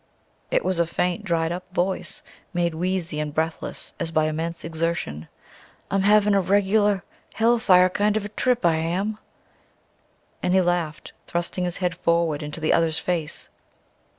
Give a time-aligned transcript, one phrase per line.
[0.49, 2.23] It was a faint, dried up voice,
[2.55, 5.27] made wheezy and breathless as by immense exertion.
[5.91, 7.03] "I'm havin' a reg'lar
[7.35, 9.19] hellfire kind of a trip, I am."
[10.41, 13.49] And he laughed, thrusting his head forward into the other's face.